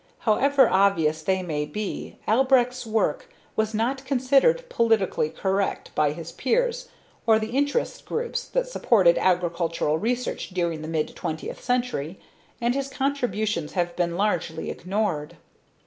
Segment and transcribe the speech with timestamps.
[0.21, 6.89] However obvious they may be, Albrecht's work was not considered politically correct by his peers
[7.27, 12.19] or the interest groups that supported agricultural research during the mid twentieth century
[12.59, 15.37] and his contributions have been largely ignored.